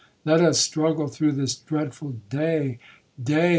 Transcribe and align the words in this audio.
Let 0.25 0.41
us 0.41 0.57
struggle 0.57 1.07
through 1.09 1.33
this 1.33 1.53
dreadful 1.53 2.13
day. 2.27 2.79